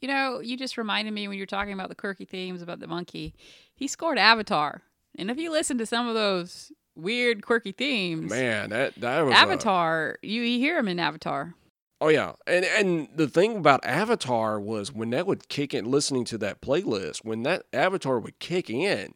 [0.00, 2.86] You know, you just reminded me when you're talking about the quirky themes about the
[2.86, 3.34] monkey.
[3.74, 4.82] He scored Avatar,
[5.16, 9.32] and if you listen to some of those weird, quirky themes, Man, that that was
[9.32, 11.54] a- Avatar, you, you hear him in Avatar.
[12.00, 16.24] Oh yeah, and and the thing about Avatar was when that would kick in, listening
[16.26, 19.14] to that playlist, when that Avatar would kick in,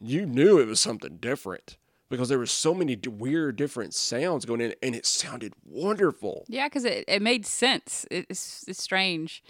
[0.00, 1.76] you knew it was something different
[2.08, 6.44] because there were so many d- weird, different sounds going in, and it sounded wonderful.
[6.48, 8.04] Yeah, because it, it made sense.
[8.10, 9.42] It's, it's strange.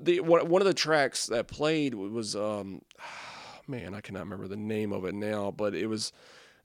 [0.00, 2.82] The one one of the tracks that played was um,
[3.68, 6.12] man, I cannot remember the name of it now, but it was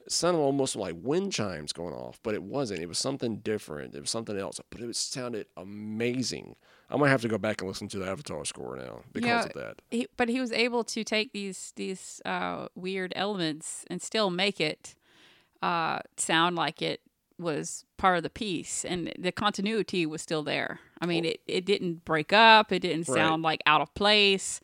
[0.05, 2.81] it sounded almost like wind chimes going off, but it wasn't.
[2.81, 3.95] It was something different.
[3.95, 6.55] It was something else, but it sounded amazing.
[6.93, 9.45] I'm gonna have to go back and listen to the Avatar score now because Yeah.
[9.45, 9.81] of that.
[9.89, 14.61] He, but he was able to take these these uh, weird elements and still make
[14.61, 14.95] it
[15.63, 17.01] uh, sound like it
[17.39, 20.79] was part of the piece, and the continuity was still there.
[21.01, 22.71] I mean, it, it didn't break up.
[22.71, 23.15] It didn't Right.
[23.15, 24.61] sound like out of place.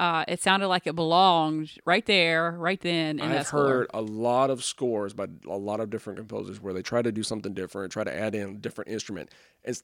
[0.00, 3.20] Uh, it sounded like it belonged right there, right then.
[3.20, 6.74] In that I've heard a lot of scores by a lot of different composers where
[6.74, 9.30] they try to do something different, try to add in a different instrument.
[9.64, 9.82] It's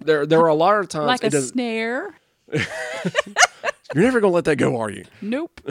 [0.00, 0.26] there.
[0.26, 2.14] There are a lot of times like a does, snare.
[2.52, 2.64] you're
[3.94, 5.04] never gonna let that go, are you?
[5.20, 5.60] Nope.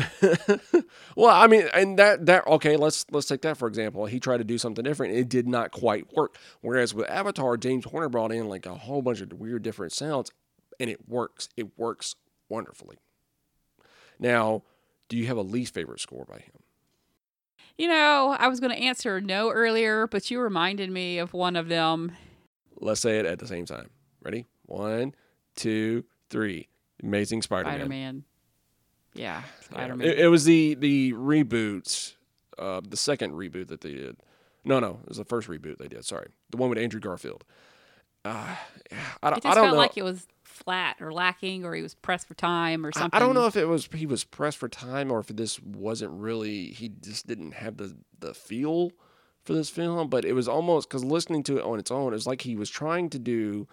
[1.15, 4.05] Well, I mean, and that that okay, let's let's take that for example.
[4.05, 5.15] He tried to do something different.
[5.15, 6.37] It did not quite work.
[6.61, 10.31] Whereas with Avatar, James Horner brought in like a whole bunch of weird different sounds,
[10.79, 11.49] and it works.
[11.55, 12.15] It works
[12.49, 12.97] wonderfully.
[14.19, 14.63] Now,
[15.07, 16.63] do you have a least favorite score by him?
[17.77, 21.55] You know, I was going to answer no earlier, but you reminded me of one
[21.55, 22.11] of them.
[22.79, 23.89] Let's say it at the same time.
[24.23, 24.45] Ready?
[24.65, 25.13] One,
[25.55, 26.69] two, three.
[27.01, 27.75] Amazing Spider-Man.
[27.79, 28.23] Spider Man.
[29.13, 30.07] Yeah, Yeah, Spider Man.
[30.07, 32.13] It, it was the the reboot,
[32.57, 34.17] uh, the second reboot that they did.
[34.65, 36.05] No, no, it was the first reboot they did.
[36.05, 37.43] Sorry, the one with Andrew Garfield.
[38.25, 38.55] Uh,
[39.21, 39.77] I don't, It I don't felt know.
[39.77, 43.17] like it was flat or lacking, or he was pressed for time or I- something.
[43.17, 46.11] I don't know if it was he was pressed for time or if this wasn't
[46.13, 48.91] really he just didn't have the the feel
[49.43, 50.07] for this film.
[50.09, 52.55] But it was almost because listening to it on its own, it was like he
[52.55, 53.67] was trying to do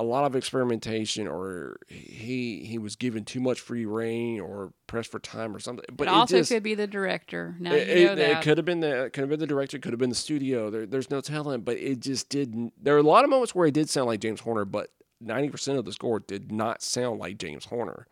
[0.00, 5.10] a lot of experimentation, or he he was given too much free reign, or pressed
[5.12, 5.84] for time, or something.
[5.88, 7.54] But But it also just, could be the director.
[7.60, 8.30] Now it, you know it- that.
[8.30, 10.70] it could have been the could have been the director, could have been the studio.
[10.70, 12.72] There, there's no telling, but it just didn't.
[12.82, 15.50] There are a lot of moments where it did sound like James Horner, but ninety
[15.50, 18.06] percent of the score did not sound like James Horner,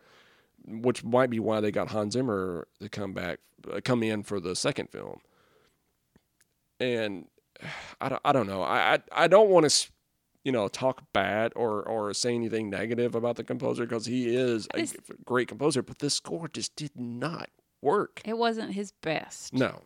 [0.65, 3.39] which might be why they got Hans Zimmer to come back,
[3.69, 5.19] uh, come in for the second film.
[6.79, 7.25] And
[8.01, 8.61] I don't, I don't know.
[8.61, 9.91] I, I, I don't want to,
[10.43, 14.67] you know, talk bad or or say anything negative about the composer because he is
[14.73, 17.49] a It's- great composer, but this score just did not
[17.81, 18.21] work.
[18.25, 19.53] it wasn't his best.
[19.53, 19.81] No,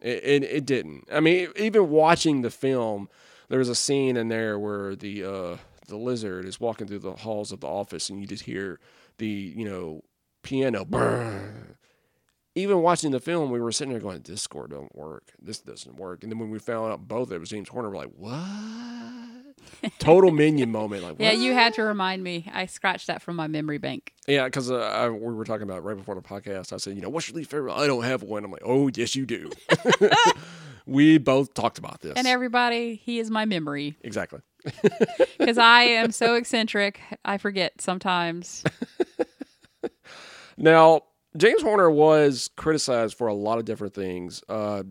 [0.00, 1.04] it, it it didn't.
[1.12, 3.08] I mean, even watching the film,
[3.48, 5.56] there was a scene in there where the uh,
[5.88, 8.80] the lizard is walking through the halls of the office, and you just hear
[9.18, 10.02] the you know
[10.42, 10.84] piano.
[10.84, 11.76] Brrr.
[12.56, 15.32] Even watching the film, we were sitting there going, "This score don't work.
[15.42, 17.96] This doesn't work." And then when we found out both it was James Horner, we're
[17.96, 19.43] like, "What?"
[19.98, 21.02] Total minion moment.
[21.02, 22.50] Like, Yeah, you had to remind me.
[22.52, 24.12] I scratched that from my memory bank.
[24.26, 26.72] Yeah, because uh, I- we were talking about right before the podcast.
[26.72, 27.74] I said, you know, what's your least favorite?
[27.74, 28.44] I don't have one.
[28.44, 29.50] I'm like, oh, yes, you do.
[30.86, 32.14] we both talked about this.
[32.16, 34.40] And everybody, he is my memory exactly.
[35.38, 37.00] because I am so eccentric.
[37.24, 38.64] I forget sometimes.
[40.56, 41.02] Now,
[41.36, 44.42] James Horner was criticized for a lot of different things.
[44.48, 44.84] Uh,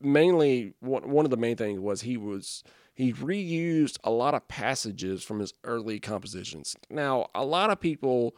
[0.00, 4.46] mainly, one, one of the main things was he was he reused a lot of
[4.46, 6.76] passages from his early compositions.
[6.88, 8.36] Now, a lot of people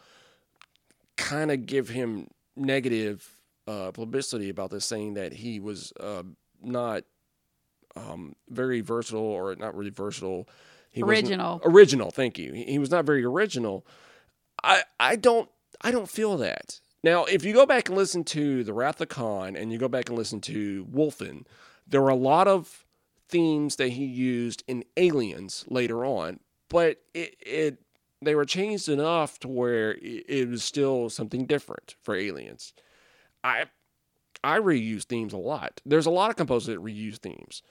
[1.17, 3.29] kind of give him negative
[3.67, 6.23] uh, publicity about this, saying that he was uh,
[6.63, 7.05] not
[7.97, 10.49] um, very versatile or not really versatile.
[10.91, 11.61] He Original.
[11.65, 12.53] Original, thank you.
[12.53, 13.87] He, he was not very original.
[14.63, 15.51] I I don't
[15.83, 16.81] I don't feel that.
[17.03, 19.89] Now, if you go back and listen to The Wrath of Khan and you go
[19.89, 21.45] back and listen to Wolfen,
[21.87, 22.86] there were a lot of
[23.29, 27.79] themes that he used in Aliens later on, but it, it
[28.23, 32.73] they were changed enough to where it, it was still something different for Aliens.
[33.45, 33.67] I
[34.43, 35.81] I reuse themes a lot.
[35.85, 37.63] There's a lot of composers that reuse themes.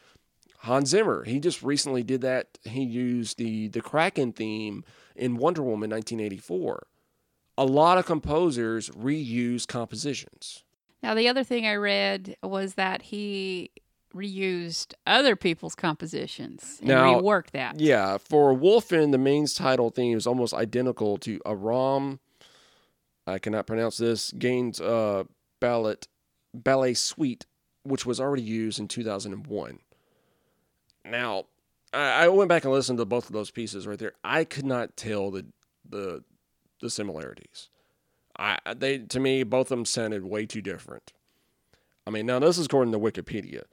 [0.59, 2.57] Hans Zimmer, he just recently did that.
[2.63, 4.83] He used the the Kraken theme
[5.15, 6.87] in Wonder Woman 1984.
[7.57, 10.63] A lot of composers reuse compositions.
[11.01, 13.71] Now, the other thing I read was that he
[14.15, 17.79] reused other people's compositions and Now- reworked that.
[17.79, 22.19] Yeah, for Wolfen, the main's title theme is almost identical to Aram.
[23.27, 24.31] I cannot pronounce this.
[24.31, 25.23] Gaines uh,
[25.59, 25.95] ballet
[26.53, 27.45] ballet suite,
[27.83, 29.79] which was already used in 2001.
[31.03, 31.45] Now,
[31.93, 34.13] I, I went back and listened to both of those pieces right there.
[34.23, 35.45] I could not tell the
[35.87, 36.23] the
[36.81, 37.69] the similarities.
[38.37, 41.13] I they to me both of them sounded way too different.
[42.07, 43.63] I mean, now this is according to Wikipedia.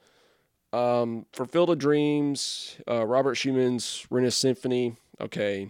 [0.73, 4.97] Um, for Field of Dreams, uh, Robert Schumann's Rhenish Symphony.
[5.21, 5.69] Okay,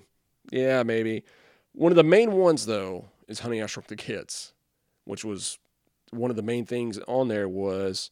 [0.52, 1.24] yeah, maybe.
[1.74, 4.54] One of the main ones though is Honey I Shrunk the Kids,
[5.04, 5.60] which was
[6.12, 8.10] one of the main things on there was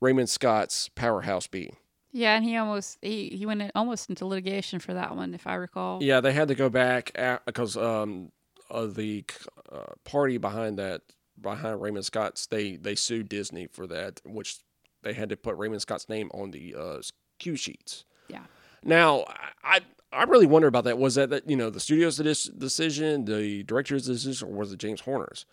[0.00, 1.72] Raymond Scott's Powerhouse B.
[2.12, 5.46] Yeah, and he almost he, he went in, almost into litigation for that one, if
[5.46, 6.02] I recall.
[6.02, 7.12] Yeah, they had to go back
[7.44, 8.30] because um,
[8.70, 9.24] of the
[9.70, 11.02] uh, party behind that
[11.40, 14.58] behind Raymond Scott's they they sued Disney for that, which
[15.02, 17.00] they had to put Raymond Scott's name on the uh,
[17.38, 18.04] cue sheets.
[18.28, 18.42] Yeah.
[18.84, 19.24] Now
[19.62, 19.80] I
[20.12, 20.98] I really wonder about that.
[20.98, 24.78] Was that that you know the studio's dis- decision, the director's decision, or was it
[24.78, 25.44] James Horner's?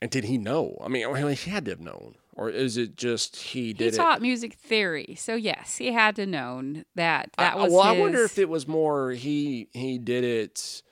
[0.00, 0.76] And did he know?
[0.80, 3.92] I mean, he had to have known, or is it just he did it?
[3.94, 7.72] He taught music theory, so yes, he had to known that that I- was.
[7.72, 10.82] well, I wonder if it was more he he did it.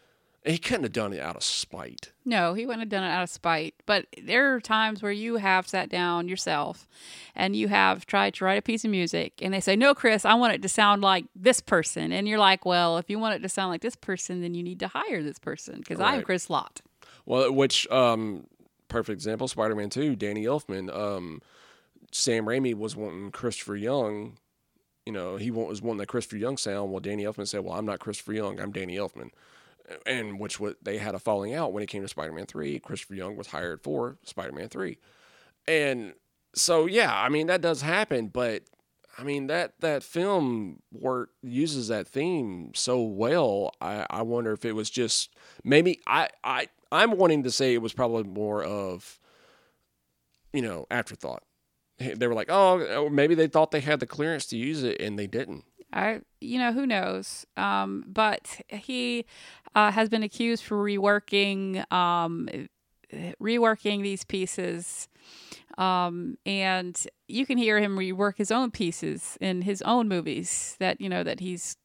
[0.46, 2.12] He couldn't have done it out of spite.
[2.24, 3.74] No, he wouldn't have done it out of spite.
[3.84, 6.86] But there are times where you have sat down yourself
[7.34, 10.24] and you have tried to write a piece of music and they say, No, Chris,
[10.24, 12.12] I want it to sound like this person.
[12.12, 14.62] And you're like, Well, if you want it to sound like this person, then you
[14.62, 16.80] need to hire this person because I'm Chris Lott.
[17.24, 18.46] Well, which um,
[18.86, 20.96] perfect example, Spider Man Two, Danny Elfman.
[20.96, 21.42] Um,
[22.12, 24.38] Sam Raimi was wanting Christopher Young.
[25.04, 26.92] You know, he was wanting the Christopher Young sound.
[26.92, 28.60] Well, Danny Elfman said, "Well, I'm not Christopher Young.
[28.60, 29.30] I'm Danny Elfman."
[30.04, 32.78] And which what they had a falling out when it came to Spider Man Three.
[32.78, 34.98] Christopher Young was hired for Spider Man Three,
[35.68, 36.14] and
[36.54, 38.62] so yeah, I mean that does happen, but.
[39.18, 43.72] I mean that that film work uses that theme so well.
[43.80, 47.80] I, I wonder if it was just maybe I, I I'm wanting to say it
[47.80, 49.18] was probably more of
[50.52, 51.44] you know afterthought.
[51.98, 55.18] They were like, oh, maybe they thought they had the clearance to use it and
[55.18, 55.64] they didn't.
[55.96, 57.46] I, you know, who knows?
[57.56, 59.24] Um, but he
[59.74, 62.48] uh, has been accused for reworking, um,
[63.40, 65.08] reworking these pieces,
[65.78, 70.76] um, and you can hear him rework his own pieces in his own movies.
[70.80, 71.76] That you know that he's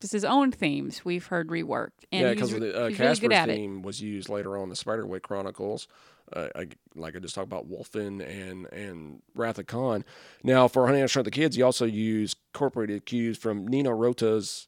[0.00, 2.04] just his own themes we've heard reworked.
[2.12, 3.56] And yeah, because the uh, he's really Casper's good at it.
[3.56, 5.88] theme was used later on in the Spiderwick Chronicles.
[6.32, 10.04] Uh, I, like I just talked about Wolfen and and Wrath of Khan.
[10.42, 14.66] Now for Honey I Shrunk the Kids, he also used incorporated cues from Nino Rota's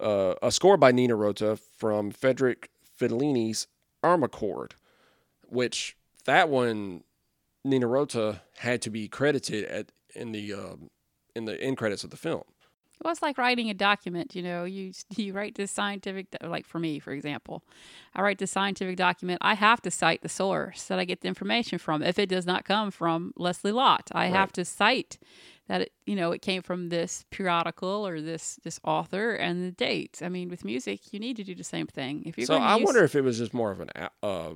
[0.00, 3.66] uh, a score by Nino Rota from Frederick Fellini's
[4.02, 4.72] Amarcord,
[5.48, 7.02] which that one
[7.64, 10.90] Nino Rota had to be credited at in the um,
[11.34, 12.44] in the end credits of the film.
[13.02, 14.34] Well, it's like writing a document.
[14.34, 17.62] You know, you you write this scientific, like for me, for example,
[18.14, 19.38] I write this scientific document.
[19.42, 22.02] I have to cite the source that I get the information from.
[22.02, 25.18] If it does not come from Leslie Lott, I have to cite
[25.68, 29.72] that it, you know it came from this periodical or this this author and the
[29.72, 30.20] date.
[30.22, 32.22] I mean, with music, you need to do the same thing.
[32.24, 33.90] If you're so I use, wonder if it was just more of an
[34.22, 34.50] uh,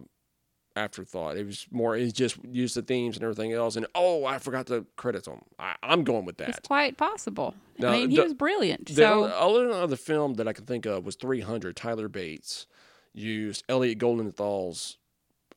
[0.76, 1.36] afterthought.
[1.36, 1.96] It was more.
[1.96, 5.40] He just used the themes and everything else, and oh, I forgot to credit them.
[5.58, 6.48] I, I'm going with that.
[6.50, 7.54] it's quite possible.
[7.78, 8.86] No, I mean, he the- was brilliant.
[8.86, 11.76] The So other other film that I can think of was 300.
[11.76, 12.66] Tyler Bates
[13.12, 14.96] used Elliot Goldenthal's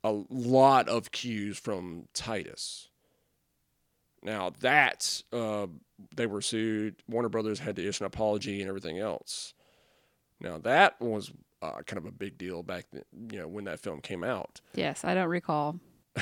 [0.04, 2.90] a lot of cues from Titus.
[4.22, 5.68] Now that's uh,
[6.16, 6.96] they were sued.
[7.10, 9.54] Warner Brothers had to issue an apology and everything else.
[10.40, 11.32] Now that was
[11.64, 14.62] uh, kind of a big deal back then, you know, when that film came out.
[14.76, 15.80] yes, I don't recall.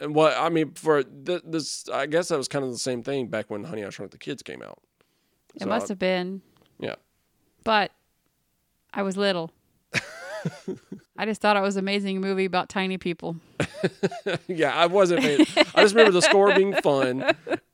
[0.00, 3.26] What I mean for th- this, I guess that was kind of the same thing
[3.28, 4.78] back when Honey I Shrunk the Kids came out.
[5.56, 6.42] It So must I- have been.
[6.78, 6.94] Yeah.
[7.64, 7.90] But
[8.94, 9.50] I was little.
[11.16, 13.36] I just thought it was an amazing movie about tiny people.
[14.48, 15.20] yeah, I wasn't.
[15.22, 15.40] Paying,
[15.74, 17.22] I just remember the score being fun,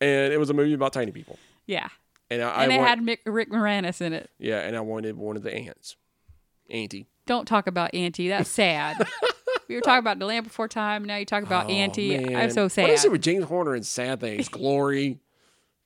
[0.01, 1.39] and it was a movie about tiny people.
[1.67, 1.89] Yeah.
[2.31, 4.31] And I, And I it want, had Mick, Rick Moranis in it.
[4.39, 5.97] yeah, and I wanted one of the ants,
[6.69, 7.07] Auntie.
[7.27, 8.29] Don't talk about Auntie.
[8.29, 9.07] That's sad.
[9.69, 11.05] We were talking about the Land Before Time.
[11.05, 12.35] Now you talk about Oh, Auntie.
[12.35, 12.83] I'm so sad.
[12.83, 14.49] What is it with James Horner and sad things?
[14.49, 15.19] Glory,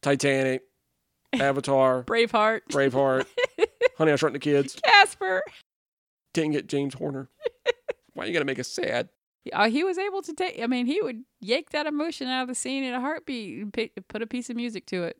[0.02, 0.62] Titanic,
[1.32, 3.26] Avatar, Braveheart, Braveheart,
[3.98, 4.78] Honey, I Shrunk the Kids.
[4.84, 5.42] Casper.
[6.32, 7.28] Dang it, James Horner.
[8.14, 9.08] Why you gotta make us sad?
[9.52, 10.60] Uh, he was able to take.
[10.62, 13.72] I mean, he would yank that emotion out of the scene in a heartbeat and
[14.08, 15.16] put a piece of music to it.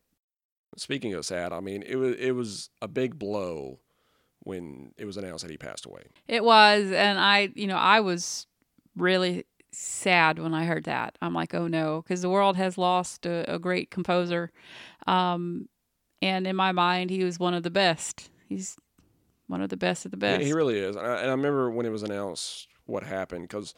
[0.77, 3.81] Speaking of sad, I mean it was it was a big blow
[4.45, 6.03] when it was announced that he passed away.
[6.29, 8.47] It was, and I, you know, I was
[8.97, 11.17] really sad when I heard that.
[11.23, 14.51] I'm like, oh no, because the world has lost a, a great composer,
[15.07, 15.69] um,
[16.21, 18.31] and in my mind, he was one of the best.
[18.49, 18.77] He's
[19.49, 20.43] one of the best of the He- best.
[20.45, 20.95] He really is.
[20.97, 23.75] And I, and I remember when it was announced what happened because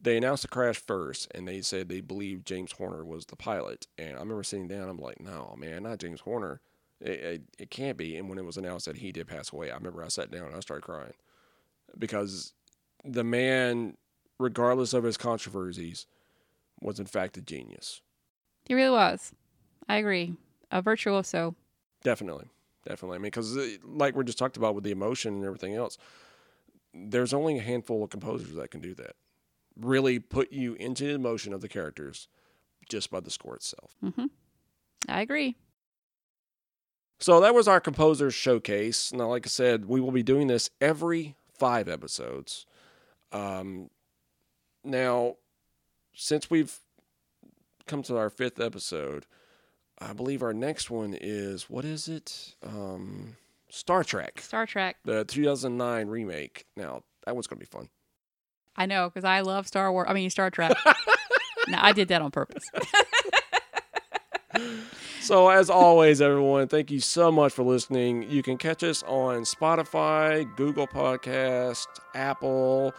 [0.00, 3.86] they announced the crash first and they said they believed James Horner was the pilot.
[3.98, 6.60] And I remember sitting down, I'm like, no, man, not James Horner.
[7.00, 8.16] It, it, it can't be.
[8.16, 10.46] And when it was announced that he did pass away, I remember I sat down
[10.46, 11.14] and I started crying
[11.98, 12.52] because
[13.04, 13.96] the man,
[14.38, 16.06] regardless of his controversies,
[16.80, 18.02] was in fact a genius.
[18.66, 19.32] he really was.
[19.88, 20.34] I agree.
[20.70, 21.54] A virtuoso.
[22.04, 22.46] Definitely,
[22.86, 23.16] definitely.
[23.16, 25.98] I mean, because like we just talked about with the emotion and everything else,
[26.94, 29.16] there's only a handful of composers that can do that.
[29.76, 32.28] Really put you into the emotion of the characters
[32.88, 33.94] just by the score itself.
[34.04, 34.26] Mm-hmm.
[35.08, 35.56] I agree.
[37.20, 39.12] So that was our composer showcase.
[39.12, 42.64] Now, like I said, we will be doing this every five episodes.
[43.30, 43.90] Um,
[44.82, 45.36] now,
[46.14, 46.78] since we've
[47.86, 49.26] come to our fifth episode,
[49.98, 52.54] I believe our next one is what is it?
[52.66, 53.36] Um,
[53.68, 54.96] Star Trek, Star Trek.
[55.04, 56.64] the 2009 remake.
[56.74, 57.90] Now, that one's going to be fun.
[58.76, 60.06] I know because I love Star Wars.
[60.08, 60.74] I mean Star Trek.
[61.68, 62.64] no, I did that on purpose.
[65.20, 68.28] So, as always, everyone, thank you so much for listening.
[68.30, 72.94] You can catch us on Spotify, Google Podcast, Apple,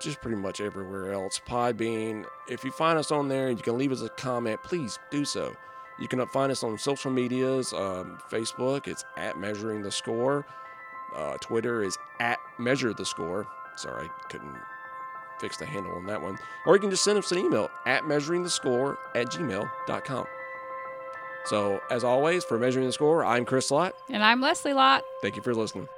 [0.00, 1.40] just pretty much everywhere else.
[1.46, 2.24] Podbean.
[2.48, 5.56] If you find us on there you can leave us a comment, please do so.
[5.98, 7.72] You can find us on social medias.
[7.72, 10.46] Um, Facebook, it's at Measuring the Score.
[11.14, 13.46] Uh, Twitter is at Measure the Score.
[13.76, 14.56] Sorry, couldn't
[15.40, 16.38] fix the handle on that one.
[16.66, 20.26] Or you can just send us an email at measuringthescore at gmail.com.
[21.46, 23.94] So, as always, for Measuring the Score, I'm Chris Lott.
[24.08, 25.04] and I'm Leslie Lott.
[25.22, 25.88] Thank you for listening.